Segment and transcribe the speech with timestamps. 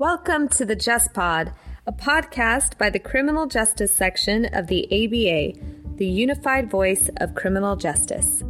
[0.00, 1.52] Welcome to the Just Pod,
[1.86, 5.60] a podcast by the Criminal Justice Section of the ABA,
[5.96, 8.42] the unified voice of criminal justice.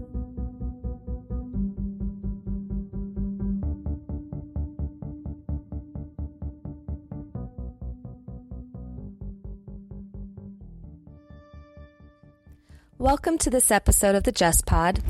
[12.96, 15.02] Welcome to this episode of the Just Pod.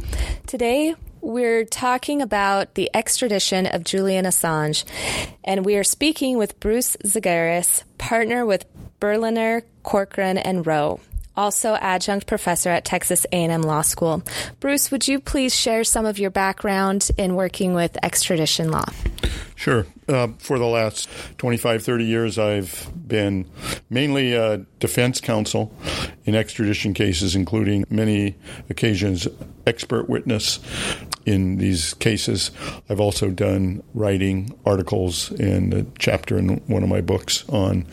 [0.46, 4.84] Today, we're talking about the extradition of Julian Assange,
[5.44, 8.66] and we are speaking with Bruce Zagaris, partner with
[8.98, 11.00] Berliner, Corcoran, and Rowe
[11.40, 14.22] also adjunct professor at Texas A&M Law School.
[14.60, 18.84] Bruce, would you please share some of your background in working with extradition law?
[19.56, 19.86] Sure.
[20.06, 21.08] Uh, for the last
[21.38, 23.48] 25, 30 years, I've been
[23.88, 25.72] mainly a defense counsel
[26.24, 28.36] in extradition cases, including many
[28.68, 29.26] occasions
[29.66, 30.60] expert witness
[31.24, 32.50] in these cases.
[32.88, 37.86] I've also done writing articles and a chapter in one of my books on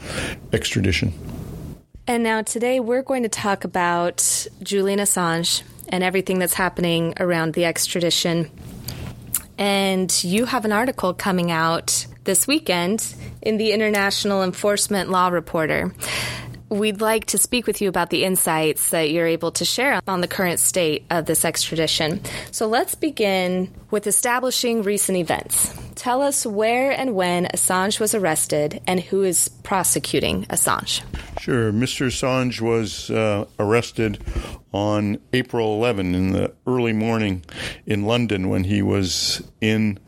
[0.52, 1.14] extradition.
[2.10, 7.54] And now today we're going to talk about Julian Assange and everything that's happening around
[7.54, 8.50] the extradition.
[9.58, 15.94] And you have an article coming out this weekend in the International Enforcement Law Reporter.
[16.70, 20.20] We'd like to speak with you about the insights that you're able to share on
[20.20, 22.22] the current state of this extradition.
[22.52, 25.74] So let's begin with establishing recent events.
[25.96, 31.02] Tell us where and when Assange was arrested and who is prosecuting Assange.
[31.40, 31.72] Sure.
[31.72, 32.08] Mr.
[32.08, 34.22] Assange was uh, arrested
[34.74, 37.46] on April 11 in the early morning
[37.86, 40.00] in London when he was in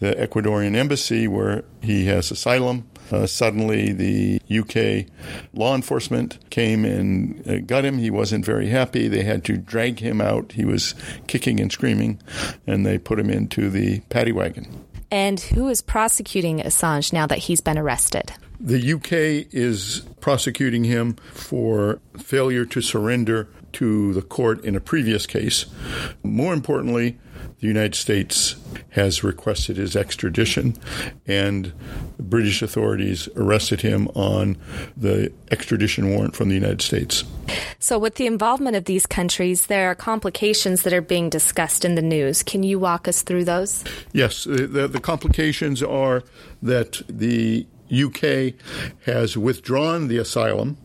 [0.00, 2.86] the Ecuadorian embassy where he has asylum.
[3.10, 5.06] Uh, suddenly, the UK
[5.52, 7.98] law enforcement came and uh, got him.
[7.98, 9.08] He wasn't very happy.
[9.08, 10.52] They had to drag him out.
[10.52, 10.94] He was
[11.26, 12.20] kicking and screaming,
[12.66, 14.84] and they put him into the paddy wagon.
[15.10, 18.32] And who is prosecuting Assange now that he's been arrested?
[18.58, 25.26] The UK is prosecuting him for failure to surrender to the court in a previous
[25.26, 25.66] case.
[26.22, 27.18] More importantly,
[27.60, 28.56] the United States
[28.90, 30.76] has requested his extradition,
[31.26, 31.72] and
[32.18, 34.56] British authorities arrested him on
[34.96, 37.24] the extradition warrant from the United States.
[37.78, 41.94] So, with the involvement of these countries, there are complications that are being discussed in
[41.94, 42.42] the news.
[42.42, 43.84] Can you walk us through those?
[44.12, 44.44] Yes.
[44.44, 46.22] The, the complications are
[46.62, 48.54] that the UK
[49.04, 50.76] has withdrawn the asylum,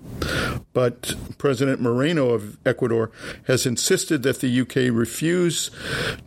[0.74, 3.12] but President Moreno of Ecuador
[3.48, 5.72] has insisted that the UK refuse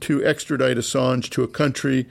[0.00, 2.08] to extradite Assange to a country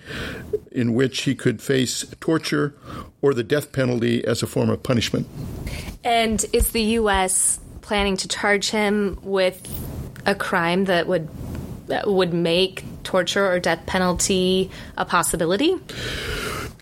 [0.71, 2.73] in which he could face torture
[3.21, 5.27] or the death penalty as a form of punishment.
[6.03, 9.59] And is the US planning to charge him with
[10.25, 11.27] a crime that would
[11.87, 15.75] that would make torture or death penalty a possibility?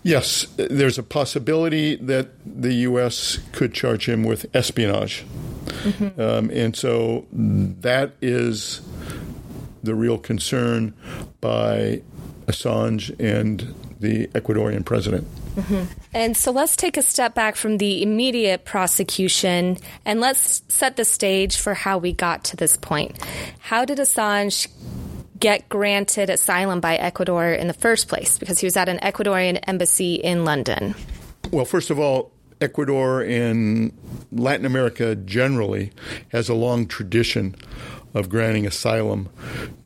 [0.02, 3.38] Yes, there's a possibility that the U.S.
[3.52, 5.24] could charge him with espionage.
[5.66, 6.20] Mm-hmm.
[6.20, 8.80] Um, and so that is
[9.82, 10.94] the real concern
[11.40, 12.02] by
[12.46, 15.26] Assange and the Ecuadorian president.
[15.56, 15.84] Mm-hmm.
[16.14, 21.04] And so let's take a step back from the immediate prosecution and let's set the
[21.04, 23.18] stage for how we got to this point.
[23.58, 24.68] How did Assange
[25.38, 29.58] get granted asylum by Ecuador in the first place because he was at an Ecuadorian
[29.66, 30.94] embassy in London?
[31.50, 33.92] Well, first of all, Ecuador and
[34.30, 35.92] Latin America generally
[36.28, 37.54] has a long tradition
[38.14, 39.28] of granting asylum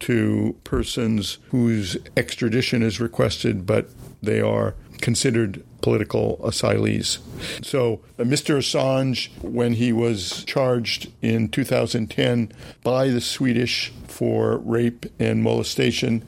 [0.01, 3.89] to persons whose extradition is requested, but
[4.23, 7.19] they are considered political asylees.
[7.63, 8.57] So, uh, Mr.
[8.57, 12.51] Assange, when he was charged in 2010
[12.83, 16.25] by the Swedish for rape and molestation,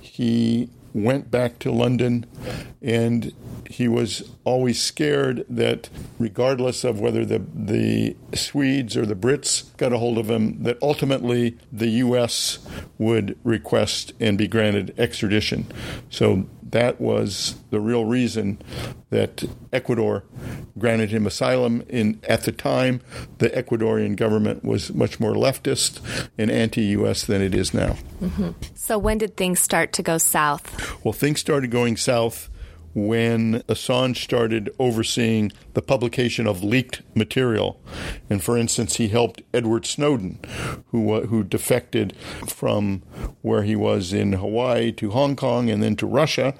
[0.00, 2.26] he went back to London
[2.82, 3.32] and
[3.68, 9.92] he was always scared that regardless of whether the the Swedes or the Brits got
[9.92, 12.58] a hold of him that ultimately the US
[12.96, 15.66] would request and be granted extradition.
[16.08, 18.60] So that was the real reason
[19.10, 20.24] that Ecuador
[20.78, 21.82] granted him asylum.
[21.88, 23.00] In at the time,
[23.38, 26.00] the Ecuadorian government was much more leftist
[26.36, 27.24] and anti-U.S.
[27.24, 27.96] than it is now.
[28.20, 28.50] Mm-hmm.
[28.74, 31.04] So when did things start to go south?
[31.04, 32.48] Well, things started going south
[32.94, 37.80] when Assange started overseeing the publication of leaked material.
[38.28, 40.38] And for instance, he helped Edward Snowden,
[40.88, 43.02] who, uh, who defected from
[43.42, 46.54] where he was in Hawaii to Hong Kong and then to Russia.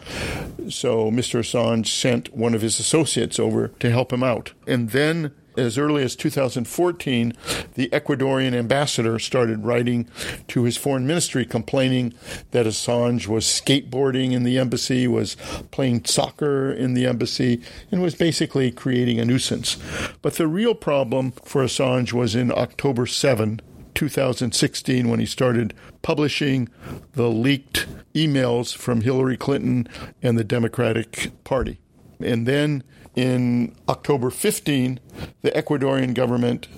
[0.69, 1.41] So Mr.
[1.41, 4.53] Assange sent one of his associates over to help him out.
[4.67, 7.33] And then as early as 2014,
[7.75, 10.09] the Ecuadorian ambassador started writing
[10.49, 12.15] to his foreign ministry complaining
[12.53, 15.37] that Assange was skateboarding in the embassy, was
[15.71, 19.77] playing soccer in the embassy, and was basically creating a nuisance.
[20.23, 23.61] But the real problem for Assange was in October 7,
[23.95, 26.69] 2016 when he started publishing
[27.15, 29.89] the leaked emails from Hillary Clinton
[30.23, 31.81] and the Democratic Party.
[32.21, 32.85] And then
[33.19, 35.01] in October 15,
[35.43, 36.69] the Ecuadorian government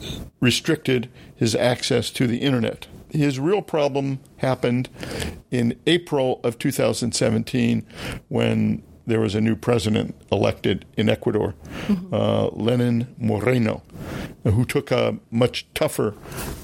[0.40, 2.86] restricted his access to the internet.
[3.10, 4.88] His real problem happened
[5.50, 7.86] in April of 2017
[8.28, 11.54] when there was a new president elected in Ecuador,
[11.86, 12.14] mm-hmm.
[12.14, 13.82] uh, Lenin Moreno,
[14.44, 16.14] who took a much tougher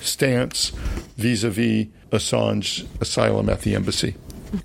[0.01, 0.71] stance
[1.19, 4.15] vis a vis Assange asylum at the embassy.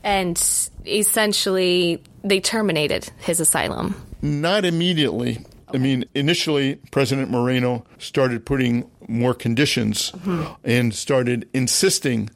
[0.05, 0.41] And
[0.85, 3.93] essentially, they terminated his asylum.
[4.21, 5.39] Not immediately.
[5.73, 10.53] I mean, initially, President Moreno started putting more conditions mm-hmm.
[10.63, 12.29] and started insisting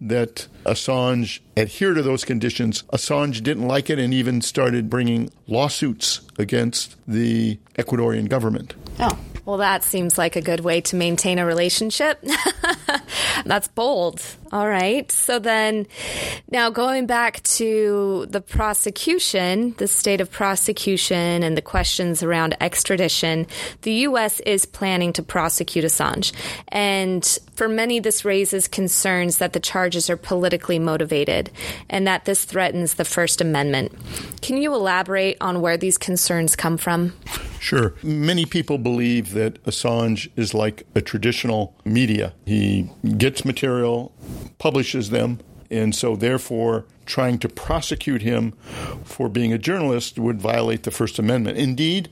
[0.00, 2.82] that Assange adhere to those conditions.
[2.92, 8.74] Assange didn't like it and even started bringing lawsuits against the Ecuadorian government.
[8.98, 9.18] Oh.
[9.44, 12.22] Well, that seems like a good way to maintain a relationship.
[13.44, 14.22] That's bold.
[14.52, 15.10] All right.
[15.12, 15.86] So then,
[16.50, 23.46] now going back to the prosecution, the state of prosecution, and the questions around extradition,
[23.82, 24.40] the U.S.
[24.40, 26.32] is planning to prosecute Assange.
[26.68, 31.50] And for many, this raises concerns that the charges are politically motivated
[31.88, 33.92] and that this threatens the First Amendment.
[34.42, 37.12] Can you elaborate on where these concerns come from?
[37.60, 37.94] Sure.
[38.02, 42.32] Many people believe that Assange is like a traditional media.
[42.46, 44.12] He gets material,
[44.58, 45.40] publishes them,
[45.70, 48.52] and so therefore trying to prosecute him
[49.04, 51.58] for being a journalist would violate the First Amendment.
[51.58, 52.08] Indeed,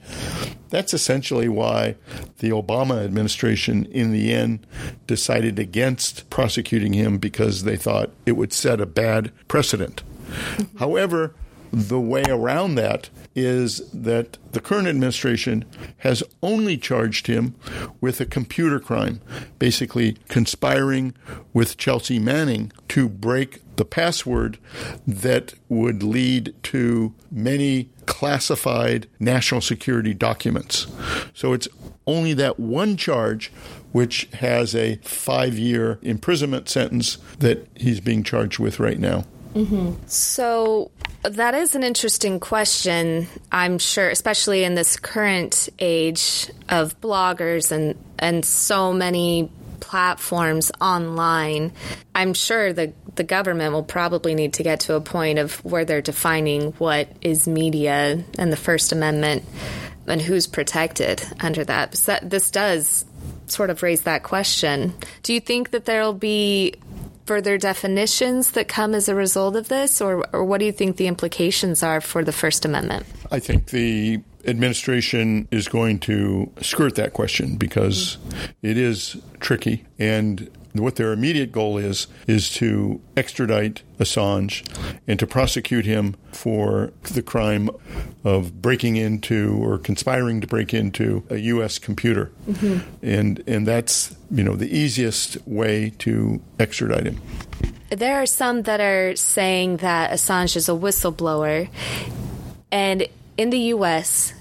[0.68, 1.96] that's essentially why
[2.38, 4.66] the Obama administration, in the end,
[5.06, 10.02] decided against prosecuting him because they thought it would set a bad precedent.
[10.28, 10.78] Mm-hmm.
[10.78, 11.34] However,
[11.73, 15.65] the way around that is that the current administration
[15.99, 17.55] has only charged him
[18.00, 19.20] with a computer crime,
[19.59, 21.15] basically conspiring
[21.53, 24.59] with Chelsea Manning to break the password
[25.06, 30.87] that would lead to many classified national security documents.
[31.32, 31.69] So it's
[32.06, 33.53] only that one charge
[33.93, 39.25] which has a five year imprisonment sentence that he's being charged with right now.
[39.55, 39.94] Mm-hmm.
[40.06, 40.91] So
[41.23, 47.97] that is an interesting question, I'm sure, especially in this current age of bloggers and,
[48.19, 49.50] and so many
[49.81, 51.73] platforms online.
[52.15, 55.85] I'm sure the the government will probably need to get to a point of where
[55.85, 59.44] they're defining what is media and the First Amendment
[60.06, 61.93] and who's protected under that.
[62.23, 63.05] This does
[63.49, 64.94] sort of raise that question.
[65.25, 66.75] Do you think that there'll be
[67.28, 70.96] further definitions that come as a result of this, or, or what do you think
[70.96, 73.04] the implications are for the First Amendment?
[73.30, 78.16] I think the administration is going to skirt that question because
[78.62, 84.64] it is tricky and what their immediate goal is is to extradite Assange
[85.06, 87.70] and to prosecute him for the crime
[88.25, 91.78] of breaking into or conspiring to break into a U.S.
[91.78, 92.78] computer, mm-hmm.
[93.02, 97.20] and and that's you know the easiest way to extradite him.
[97.90, 101.69] There are some that are saying that Assange is a whistleblower,
[102.70, 104.34] and in the U.S.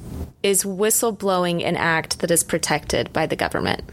[0.44, 3.84] is whistleblowing an act that is protected by the government.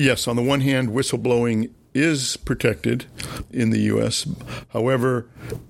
[0.00, 3.04] Yes, on the one hand, whistleblowing is protected
[3.50, 4.26] in the U.S.
[4.70, 5.26] However,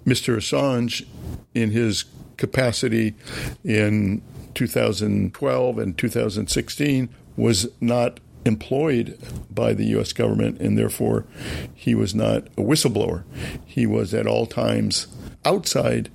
[0.07, 0.37] Mr.
[0.37, 1.05] Assange,
[1.53, 2.05] in his
[2.37, 3.17] capacity
[3.65, 4.23] in
[4.55, 9.19] 2012 and 2016, was not employed
[9.51, 10.13] by the U.S.
[10.13, 11.27] government, and therefore
[11.75, 13.25] he was not a whistleblower.
[13.67, 15.09] He was at all times
[15.45, 16.11] outside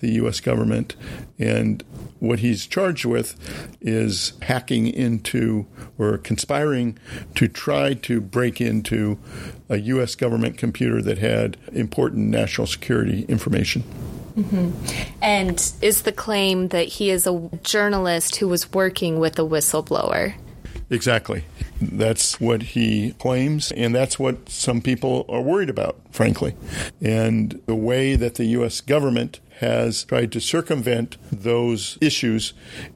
[0.00, 0.40] the U.S.
[0.40, 0.96] government,
[1.38, 1.82] and
[2.18, 3.36] what he's charged with
[3.80, 5.66] is hacking into
[5.98, 6.98] or conspiring
[7.34, 9.18] to try to break into
[9.68, 10.14] a U.S.
[10.14, 13.82] government computer that had important national security information.
[14.36, 15.14] Mm-hmm.
[15.22, 20.34] And is the claim that he is a journalist who was working with a whistleblower?
[20.88, 21.44] Exactly.
[21.82, 26.54] That's what he claims, and that's what some people are worried about, frankly.
[27.00, 28.80] And the way that the U.S.
[28.80, 32.52] government has tried to circumvent those issues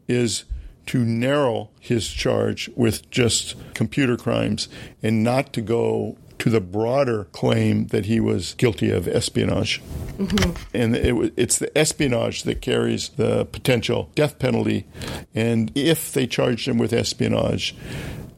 [0.06, 0.44] is
[0.86, 4.68] to narrow his charge with just computer crimes
[5.02, 9.80] and not to go to the broader claim that he was guilty of espionage.
[10.18, 10.52] Mm-hmm.
[10.74, 14.86] And it, it's the espionage that carries the potential death penalty.
[15.34, 17.74] And if they charged him with espionage,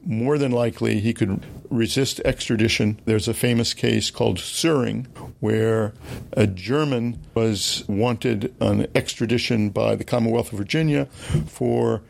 [0.04, 3.00] more than likely he could resist extradition.
[3.04, 5.06] There's a famous case called Soering,
[5.40, 5.94] where
[6.32, 11.06] a German was wanted on extradition by the Commonwealth of Virginia
[11.46, 12.02] for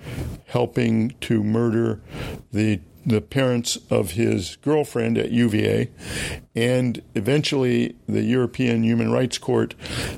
[0.47, 2.01] helping to murder
[2.51, 5.91] the the parents of his girlfriend at UVA.
[6.55, 9.75] And eventually, the European Human Rights Court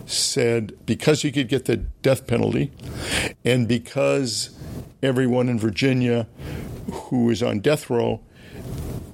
[0.06, 2.72] said because he could get the death penalty
[3.44, 4.58] and because
[5.02, 6.26] everyone in Virginia
[6.92, 8.20] who is on death row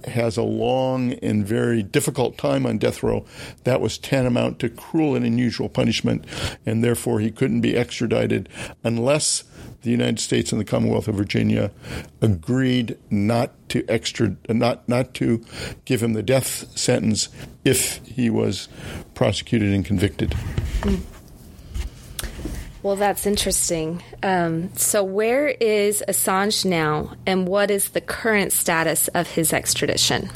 [0.04, 3.24] has a long and very difficult time on death row,
[3.64, 6.24] that was tantamount to cruel and unusual punishment,
[6.66, 8.48] and therefore he couldn't be extradited
[8.82, 9.44] unless
[9.82, 11.70] the United States and the Commonwealth of Virginia
[12.20, 15.44] agreed not to extra not not to
[15.84, 17.28] give him the death sentence
[17.64, 18.68] if he was
[19.14, 20.30] prosecuted and convicted.
[20.80, 21.00] Mm.
[22.82, 24.02] Well, that's interesting.
[24.22, 30.30] Um, so, where is Assange now, and what is the current status of his extradition?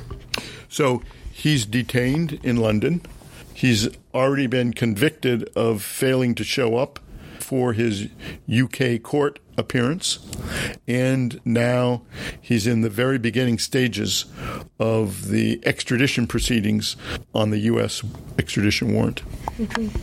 [0.69, 3.01] So, he's detained in London.
[3.55, 6.99] He's already been convicted of failing to show up
[7.45, 8.09] for his
[8.51, 10.19] UK court appearance,
[10.89, 12.03] and now
[12.41, 14.25] he's in the very beginning stages
[14.81, 16.97] of the extradition proceedings
[17.35, 18.03] on the U.S.
[18.39, 19.23] extradition warrant.
[19.59, 19.97] Mm-hmm.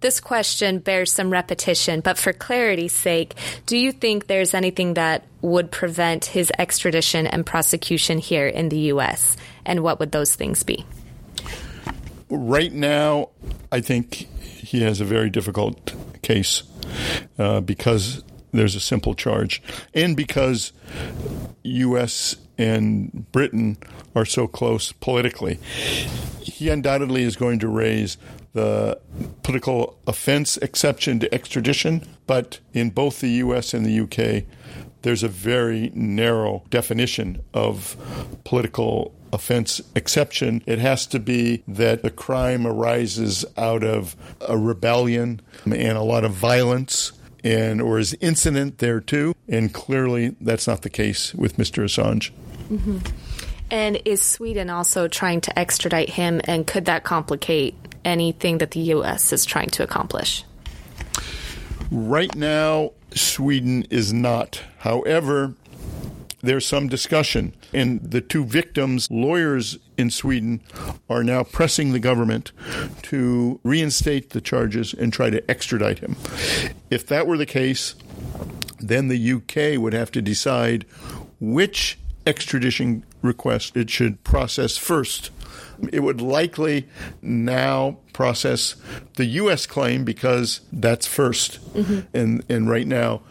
[0.00, 3.34] This question bears some repetition, but for clarity's sake,
[3.66, 8.78] do you think there's anything that would prevent his extradition and prosecution here in the
[8.92, 9.36] U.S.?
[9.64, 10.84] And what would those things be?
[12.30, 13.30] Right now,
[13.72, 14.28] I think
[14.68, 15.94] he has a very difficult
[16.28, 16.62] case
[17.38, 19.62] uh, because there's a simple charge
[19.94, 20.72] and because
[21.62, 22.36] U.S.
[22.58, 23.78] and Britain
[24.14, 25.58] are so close politically.
[26.58, 28.16] He undoubtedly is going to raise
[28.52, 29.00] the
[29.44, 34.42] political offense exception to extradition, but in both the US and the UK,
[35.02, 37.96] there's a very narrow definition of
[38.42, 40.64] political offense exception.
[40.66, 46.24] It has to be that the crime arises out of a rebellion and a lot
[46.24, 47.12] of violence
[47.44, 51.84] and or is incident there too and clearly that's not the case with Mr.
[51.84, 52.32] Assange.
[52.68, 52.98] Mm-hmm.
[53.70, 58.80] And is Sweden also trying to extradite him and could that complicate anything that the
[58.80, 59.32] U.S.
[59.32, 60.44] is trying to accomplish?
[61.90, 64.62] Right now, Sweden is not.
[64.78, 65.54] However,
[66.40, 67.54] there's some discussion.
[67.72, 70.60] And the two victims' lawyers in Sweden
[71.08, 72.52] are now pressing the government
[73.02, 76.16] to reinstate the charges and try to extradite him.
[76.90, 77.94] If that were the case,
[78.78, 80.86] then the UK would have to decide
[81.40, 81.98] which
[82.28, 85.30] extradition request it should process first
[85.92, 86.88] it would likely
[87.22, 88.74] now process
[89.14, 89.66] the U.S.
[89.66, 92.00] claim because that's 1st mm-hmm.
[92.12, 93.22] and and right now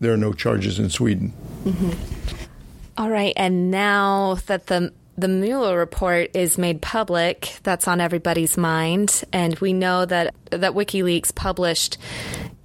[0.00, 1.32] there are no charges in Sweden.
[1.64, 1.90] Mm-hmm.
[2.98, 8.58] All right, and now that the the Mueller report is made public, that's on everybody's
[8.58, 11.98] mind, and we know that that WikiLeaks published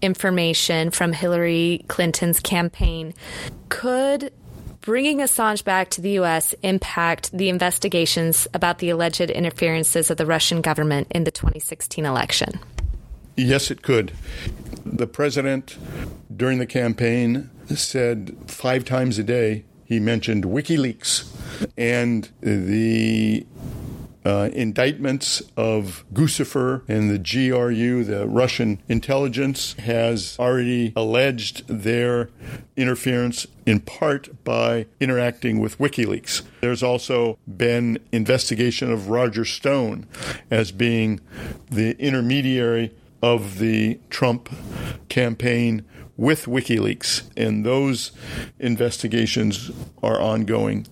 [0.01, 3.13] information from Hillary Clinton's campaign.
[3.69, 4.33] Could
[4.81, 6.53] bringing Assange back to the U.S.
[6.63, 12.59] impact the investigations about the alleged interferences of the Russian government in the 2016 election?
[13.37, 14.11] Yes, it could.
[14.85, 15.77] The president,
[16.35, 21.29] during the campaign, said five times a day he mentioned WikiLeaks
[21.77, 23.45] and the
[24.23, 32.29] uh, indictments of Guccifer and the GRU, the Russian intelligence, has already alleged their
[32.75, 36.43] interference in part by interacting with WikiLeaks.
[36.61, 40.07] There's also been investigation of Roger Stone
[40.49, 41.19] as being
[41.69, 44.49] the intermediary of the Trump
[45.09, 45.85] campaign
[46.17, 48.11] with WikiLeaks, and those
[48.59, 49.71] investigations
[50.03, 50.85] are ongoing.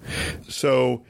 [0.48, 1.04] So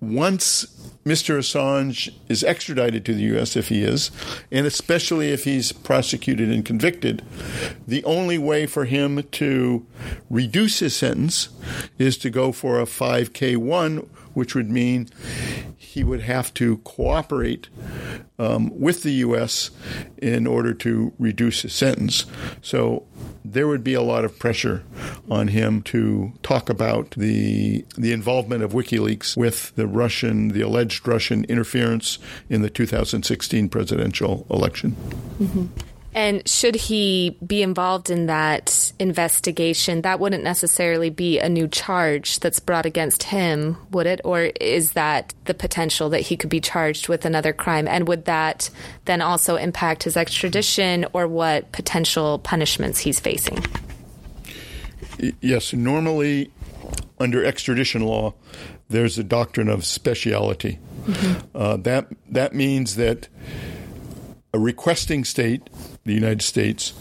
[0.00, 0.66] once
[1.04, 1.36] Mr.
[1.38, 3.56] Assange is extradited to the U.S.
[3.56, 4.10] if he is,
[4.52, 7.22] and especially if he's prosecuted and convicted,
[7.86, 9.84] the only way for him to
[10.30, 11.48] reduce his sentence
[11.98, 15.08] is to go for a 5K1, which would mean
[15.76, 17.68] he would have to cooperate
[18.38, 19.70] um, with the U.S.
[20.18, 22.26] in order to reduce his sentence.
[22.62, 23.06] So
[23.44, 24.82] there would be a lot of pressure
[25.30, 31.06] on him to talk about the the involvement of WikiLeaks with the Russian, the alleged
[31.06, 32.18] Russian interference
[32.48, 34.96] in the 2016 presidential election.
[35.38, 35.66] Mm-hmm.
[36.14, 42.38] And should he be involved in that investigation, that wouldn't necessarily be a new charge
[42.40, 44.20] that's brought against him, would it?
[44.24, 47.88] Or is that the potential that he could be charged with another crime?
[47.88, 48.68] And would that
[49.06, 53.64] then also impact his extradition or what potential punishments he's facing?
[55.40, 56.50] Yes, normally
[57.18, 58.34] under extradition law,
[58.88, 60.78] there's a doctrine of speciality.
[61.04, 61.56] Mm-hmm.
[61.56, 63.28] Uh, that that means that
[64.52, 65.68] a requesting state,
[66.04, 66.92] the United States,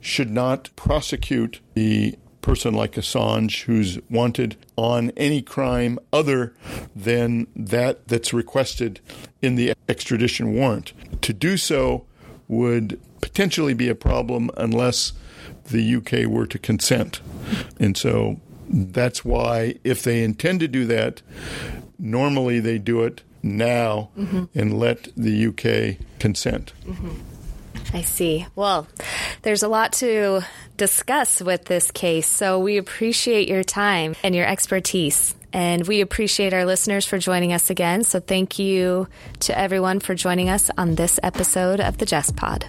[0.00, 6.54] should not prosecute the person like Assange who's wanted on any crime other
[6.94, 9.00] than that that's requested
[9.42, 10.92] in the extradition warrant.
[11.22, 12.06] To do so
[12.46, 15.12] would potentially be a problem unless
[15.64, 17.20] the UK were to consent.
[17.80, 21.22] And so that's why, if they intend to do that,
[21.98, 24.44] normally they do it now mm-hmm.
[24.54, 26.72] and let the UK consent.
[26.84, 27.96] Mm-hmm.
[27.96, 28.46] I see.
[28.54, 28.88] Well,
[29.42, 30.42] there's a lot to
[30.76, 35.34] discuss with this case, so we appreciate your time and your expertise.
[35.52, 38.04] And we appreciate our listeners for joining us again.
[38.04, 39.08] So thank you
[39.40, 42.66] to everyone for joining us on this episode of the Just Pod.